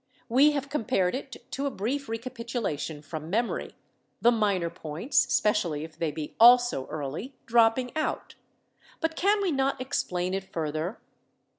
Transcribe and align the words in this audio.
We 0.27 0.53
have 0.53 0.67
com 0.67 0.85
pared 0.85 1.13
it 1.13 1.37
to 1.51 1.67
a 1.67 1.69
brief 1.69 2.09
recapitulation 2.09 3.03
from 3.03 3.29
memory— 3.29 3.75
the 4.23 4.31
minor 4.31 4.71
points, 4.71 5.27
especially 5.27 5.83
if 5.83 5.95
they 5.95 6.09
be 6.09 6.35
also 6.39 6.87
early, 6.87 7.35
dropping 7.45 7.95
out. 7.95 8.33
But 8.99 9.15
can 9.15 9.43
we 9.43 9.51
not 9.51 9.79
explain 9.79 10.33
it 10.33 10.51
further? 10.51 10.97